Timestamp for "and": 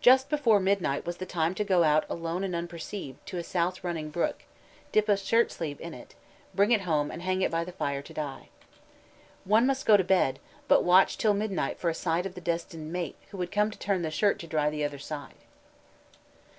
2.44-2.56, 7.10-7.20